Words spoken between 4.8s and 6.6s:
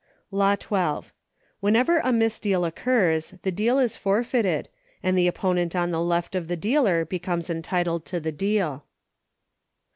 and the opponent on the left of the